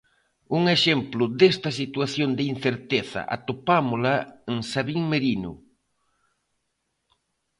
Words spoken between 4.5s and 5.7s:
en Sabin Merino.